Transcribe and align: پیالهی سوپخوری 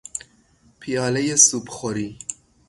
پیالهی 0.79 1.35
سوپخوری 1.35 2.19